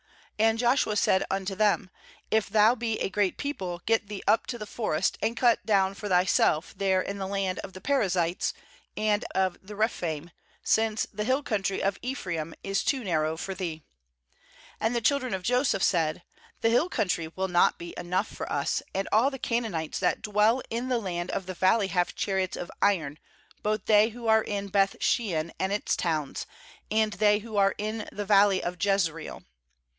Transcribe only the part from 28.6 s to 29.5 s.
of Jezreel.'